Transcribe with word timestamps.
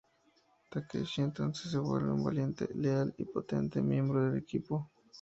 Takeshi 0.71 1.21
entonces 1.21 1.69
se 1.71 1.77
vuelve 1.77 2.11
un 2.11 2.23
valiente, 2.23 2.67
leal 2.73 3.13
y 3.19 3.25
potente 3.25 3.83
miembro 3.83 4.25
del 4.25 4.39
equipo. 4.39 4.89